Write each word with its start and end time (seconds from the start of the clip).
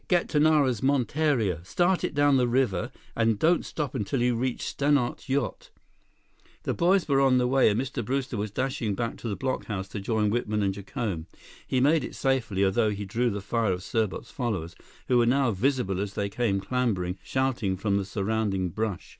Get 0.07 0.29
to 0.29 0.39
Nara's 0.39 0.81
monteria. 0.81 1.63
Start 1.63 2.03
it 2.03 2.15
down 2.15 2.37
the 2.37 2.47
river, 2.47 2.89
and 3.15 3.37
don't 3.37 3.63
stop 3.63 3.93
until 3.93 4.19
you 4.19 4.35
reach 4.35 4.61
Stannart's 4.65 5.29
yacht!" 5.29 5.69
The 6.63 6.73
boys 6.73 7.07
were 7.07 7.21
on 7.21 7.37
their 7.37 7.45
way, 7.45 7.69
and 7.69 7.79
Mr. 7.79 8.03
Brewster 8.03 8.35
was 8.35 8.49
dashing 8.49 8.95
back 8.95 9.15
to 9.17 9.29
the 9.29 9.35
blockhouse, 9.37 9.87
to 9.89 9.99
join 9.99 10.31
Whitman 10.31 10.63
and 10.63 10.73
Jacome. 10.73 11.27
He 11.67 11.79
made 11.79 12.03
it 12.03 12.15
safely, 12.15 12.65
although 12.65 12.89
he 12.89 13.05
drew 13.05 13.29
the 13.29 13.41
fire 13.41 13.73
of 13.73 13.83
Serbot's 13.83 14.31
followers, 14.31 14.73
who 15.07 15.19
were 15.19 15.27
now 15.27 15.51
visible 15.51 15.99
as 15.99 16.15
they 16.15 16.29
came 16.29 16.59
clambering, 16.59 17.19
shouting, 17.23 17.77
from 17.77 17.97
the 17.97 18.03
surrounding 18.05 18.69
brush. 18.69 19.09